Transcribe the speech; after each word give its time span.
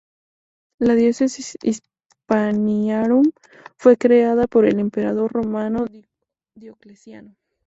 La 0.79 0.95
"Diocesis 0.95 1.59
Hispaniarum" 1.61 3.33
fue 3.77 3.97
creada 3.97 4.47
por 4.47 4.65
el 4.65 4.79
emperador 4.79 5.31
romano 5.31 5.85
Diocleciano. 6.55 7.35